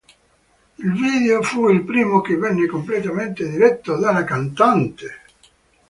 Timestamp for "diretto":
3.47-3.97